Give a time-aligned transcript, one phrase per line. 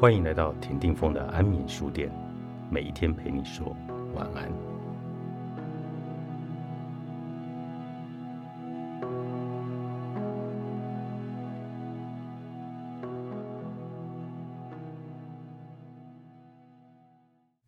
[0.00, 2.10] 欢迎来到田定峰的安眠书店，
[2.70, 3.76] 每一天陪你说
[4.14, 4.50] 晚安。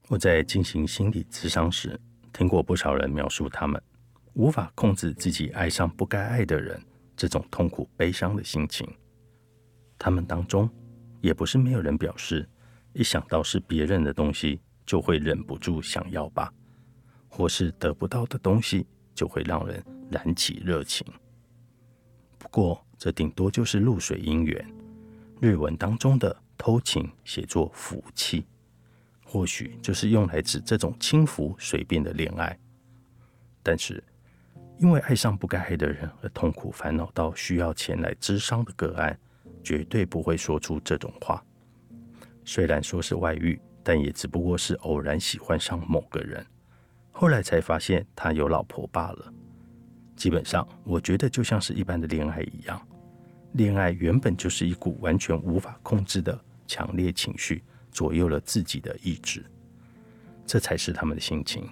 [0.08, 2.00] 我在进行心理咨商时，
[2.32, 3.79] 听过不少人描述他们
[4.32, 6.82] 无法控制自己爱上不该爱的人
[7.14, 8.89] 这种痛苦悲伤的心情。
[9.99, 10.67] 他们当中，
[11.22, 12.46] 也不是没有人表示，
[12.93, 16.53] 一想到是别人的东西，就会忍不住想要吧，
[17.29, 21.07] 或是得不到的东西，就会让人燃起热情。
[22.36, 24.62] 不过，这顶多就是露水姻缘。
[25.40, 28.45] 日文当中的偷情写作福气。
[29.25, 32.59] 或许就是用来指这种轻浮随便的恋爱，
[33.62, 34.05] 但是
[34.78, 39.19] 因为爱上不该爱的人而痛苦烦恼到需要前来治伤的个案，
[39.63, 41.43] 绝对不会说出这种话。
[42.45, 46.45] 虽然说是外遇，但也只不过是偶然喜欢上某个人，
[47.11, 49.33] 后来才发现他有老婆罢了。
[50.17, 52.81] 基本上，我觉得就像是一般的恋爱一样，
[53.53, 57.63] 恋爱原本就是一股完全无法控制的强烈情绪。
[57.93, 59.45] 左右了自己的意志，
[60.47, 61.69] 这才是他们的心情。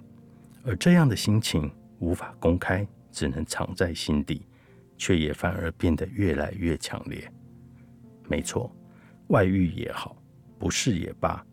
[0.62, 4.46] 而这样的心情无法公开，只能藏在心底，
[4.98, 7.26] 却也反而变得越来越强烈。
[8.30, 8.74] 没错，
[9.26, 10.16] 外遇也好，
[10.58, 11.44] 不是也罢，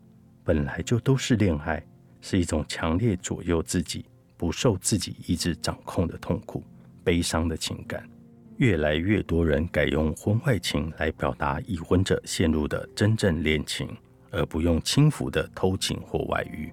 [0.44, 1.84] 本来就都是恋爱，
[2.20, 6.62] 是一种强烈左右自己、不受自己意志掌控的痛苦、
[7.02, 8.08] 悲伤的情感。
[8.56, 13.88] 越来越多人改用婚外情来表达已婚者陷入的真正恋情。
[14.30, 16.70] 而不用轻浮的偷情或外遇。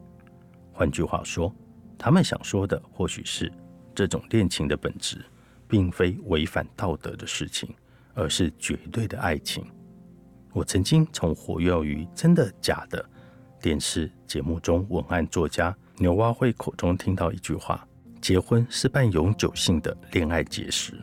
[0.74, 1.56] 换句话说，
[1.98, 3.50] 他们想说的或许是，
[3.94, 5.24] 这种恋情的本质，
[5.66, 7.74] 并非违反道德的事情，
[8.14, 9.66] 而是绝对的爱情。
[10.56, 13.06] 我曾经从活跃于真的假的
[13.62, 17.86] 电视节目中，文案作家牛蛙会口中听到一句话
[18.22, 20.94] ：“结婚是办永久性的恋爱结识。”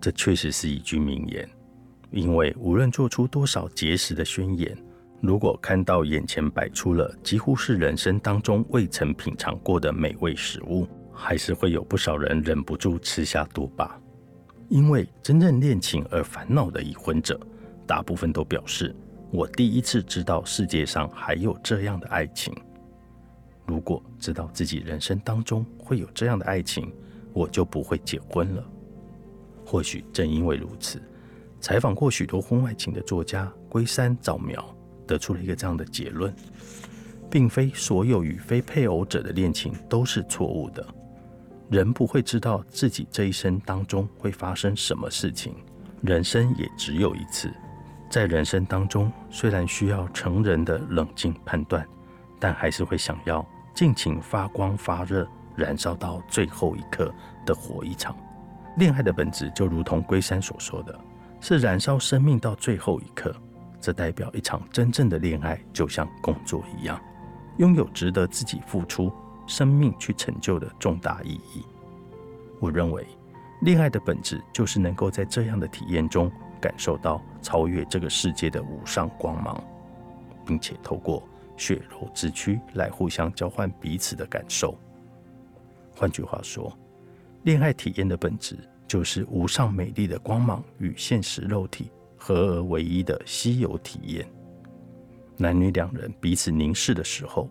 [0.00, 1.50] 这确实是一句名言，
[2.12, 4.78] 因为无论做出多少结识的宣言。
[5.20, 14.00] 如果看到眼前摆出了几乎是人生当中未曾品尝过的美味食物，还是会有不少人忍不住吃下多吧。
[14.68, 17.38] 因为真正恋情而烦恼的已婚者，
[17.90, 18.94] 大部分都表示
[19.34, 22.54] ：“我第一次知道世界上还有这样的爱情。
[23.66, 26.92] 如果知道自己人生当中会有这样的爱情，
[27.32, 28.64] 我就不会结婚了。”
[29.66, 31.02] 或许正因为如此，
[31.60, 34.64] 采访过许多婚外情的作家龟山早苗。
[35.04, 36.32] 得出了一个这样的结论，
[37.28, 40.86] 并非所有与非配偶者的恋情都是错误的。
[41.68, 45.56] 人不会知道自己这一生当中会发生什么事情，
[46.02, 47.52] 人生也只有一次。
[48.10, 51.86] 在人生当中，虽然需要成人的冷静判断，
[52.40, 57.14] 但还是会想要尽情发光发热，燃烧到最后一刻
[57.46, 58.16] 的活一场。
[58.76, 60.98] 恋爱的本质就如同龟山所说的，
[61.40, 63.32] 是燃烧生命到最后一刻。
[63.80, 67.00] 这代表一场真正的恋爱，就像工作一样，
[67.58, 69.12] 拥有值得自己付出
[69.46, 71.64] 生命去成就的重大意义。
[72.58, 73.06] 我认为，
[73.62, 79.62] 恋爱的本质就是能够在这样的体验中感受到超越这个世界的无上光芒，
[80.46, 81.22] 并且透过
[81.56, 84.76] 血肉之躯来互相交换彼此的感受。
[85.94, 86.76] 换句话说，
[87.42, 88.56] 恋爱体验的本质
[88.86, 91.90] 就是无上美丽的光芒与现实肉体。
[92.22, 94.28] 合而为一的稀有体验，
[95.38, 97.48] 男女两人彼此凝视的时候，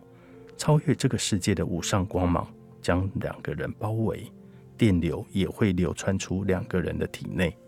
[0.56, 2.46] 超越这个世界的无上光芒
[2.80, 4.30] 将两个人包围，
[4.76, 7.58] 电流也会流穿出两个人的体内。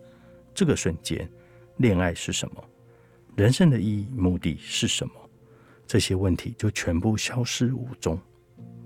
[0.54, 1.30] 这个瞬间，
[1.78, 2.64] 恋爱是什么？
[3.36, 5.14] 人生的意义、目的是什么？
[5.86, 8.18] 这些问题就全部消失无踪。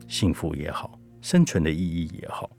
[0.08, 2.50] 幸福也好，生存的意义也好，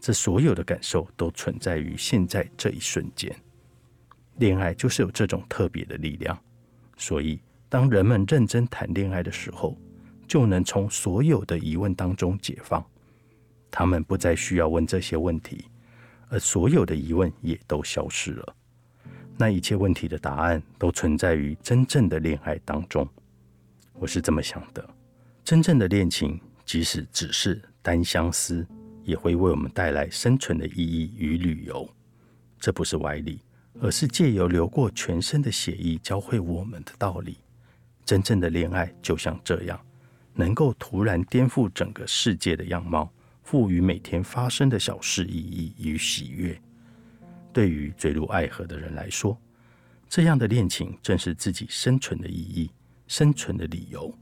[0.00, 3.34] 这所有的感受都存在于现在这一瞬间。
[4.38, 6.36] 恋爱就是有这种特别的力量，
[6.96, 9.78] 所以当人们认真谈恋爱的时候，
[10.26, 12.84] 就能从所有的疑问当中解放。
[13.70, 15.66] 他们不再需要问这些问题，
[16.28, 18.56] 而所有的疑问也都消失了。
[19.36, 23.08] 那一切问题的答案都存在于真正的恋爱当中。
[23.94, 24.88] 我是这么想的：
[25.44, 28.66] 真正的恋情，即使只是单相思，
[29.04, 31.88] 也会为我们带来生存的意义与旅游。
[32.58, 33.40] 这不是歪理。
[33.78, 37.36] 而是借由流过全身的血液教会我们的道理。
[38.06, 39.78] 真正的恋爱就像这样，
[40.32, 43.12] 能够突然颠覆整个世界的样貌，
[43.46, 46.60] 赋予每天发生的小事意义与喜悦。
[47.52, 49.40] 对于坠入爱河的人来说，
[50.08, 52.68] 这样的恋情正是自己生存的意义，
[53.06, 54.12] 生存的理由。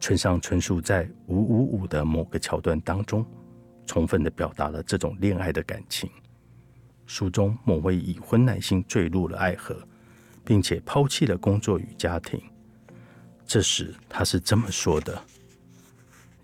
[0.00, 3.22] 村上春树在《五五五》的某个桥段当中，
[3.84, 6.08] 充分的表达了这种恋爱的感情。
[7.04, 9.86] 书中某位已婚男性坠入了爱河，
[10.42, 12.40] 并且抛弃了工作与家庭。
[13.44, 15.22] 这时他是这么说的：“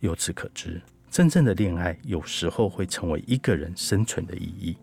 [0.00, 0.82] 由此可知，
[1.18, 4.76] 真正的恋爱有时候会成为一个人生存的意义。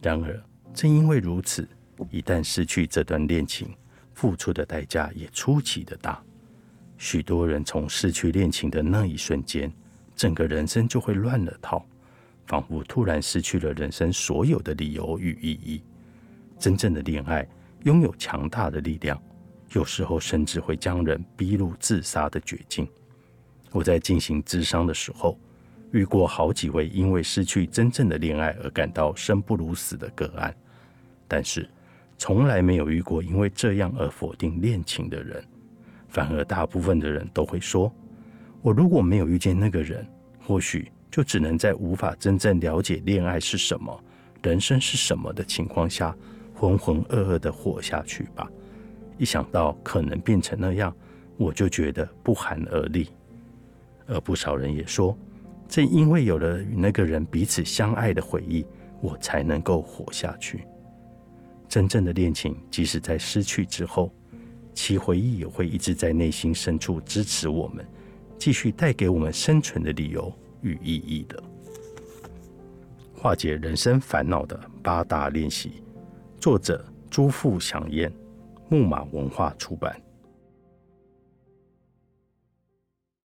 [0.00, 0.40] 然而，
[0.72, 1.68] 正因为如此，
[2.12, 3.74] 一旦失去这段恋情，
[4.14, 6.22] 付出的代价也出奇的大。”
[6.96, 9.68] 许多人从失去恋情的那一瞬间，
[10.14, 11.84] 整个人生就会乱了套，
[12.46, 15.82] 仿佛突然失去了人生所有的理由与意义。
[16.56, 17.44] 真正的恋爱
[17.82, 19.20] 拥有强大的力量，
[19.72, 22.88] 有时候甚至会将人逼入自杀的绝境。
[23.72, 25.36] 我在进行智商的时候，
[25.92, 30.54] 遇过好几位因为失去真正的恋爱而感到生不如死的个案，
[31.26, 31.68] 但是
[32.18, 35.42] 从来没有遇过因为这样而否定恋情的人。
[36.08, 37.92] 反而，大部分的人都会说
[38.62, 40.06] ：“我如果没有遇见那个人，
[40.40, 44.04] 或许就只能在无法真正了解恋爱是什么、
[44.42, 46.16] 人生是什么的情况下，
[46.54, 48.50] 浑浑噩噩的活下去吧。”
[49.18, 50.94] 一想到可能变成那样，
[51.36, 53.08] 我就觉得不寒而栗。
[54.06, 55.16] 而不少人也说
[55.68, 58.64] ：“正因为有了与那个人彼此相爱的回忆，
[59.00, 60.64] 我才能够活下去。”
[61.68, 64.12] 真正的恋情，即使在失去之后。
[64.74, 67.84] 其回忆也会一直在内心深处支持我们，
[68.38, 71.42] 继续带给我们生存的理由与意义的。
[73.12, 75.82] 化解人生烦恼的八大练习，
[76.38, 78.12] 作者朱富祥燕，
[78.68, 80.00] 木马文化出版。